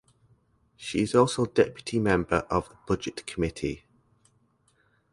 She 0.77 1.01
is 1.01 1.13
also 1.13 1.45
deputy 1.45 1.99
member 1.99 2.37
of 2.49 2.67
the 2.69 2.75
budget 2.87 3.23
committee. 3.27 3.85